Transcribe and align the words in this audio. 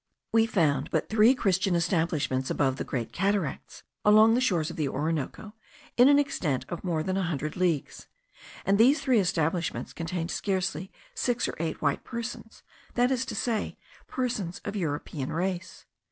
We 0.33 0.47
found 0.47 0.89
but 0.89 1.09
three 1.09 1.35
Christian 1.35 1.75
establishments 1.75 2.49
above 2.49 2.77
the 2.77 2.83
Great 2.83 3.11
Cataracts, 3.13 3.83
along 4.03 4.33
the 4.33 4.41
shores 4.41 4.71
of 4.71 4.75
the 4.75 4.89
Orinoco, 4.89 5.53
in 5.95 6.09
an 6.09 6.17
extent 6.17 6.65
of 6.69 6.83
more 6.83 7.03
than 7.03 7.17
a 7.17 7.21
hundred 7.21 7.55
leagues; 7.55 8.07
and 8.65 8.79
these 8.79 8.99
three 8.99 9.19
establishments 9.19 9.93
contained 9.93 10.31
scarcely 10.31 10.91
six 11.13 11.47
or 11.47 11.53
eight 11.59 11.83
white 11.83 12.03
persons, 12.03 12.63
that 12.95 13.11
is 13.11 13.25
to 13.27 13.35
say, 13.35 13.77
persons 14.07 14.59
of 14.65 14.75
European 14.75 15.31
race. 15.31 15.85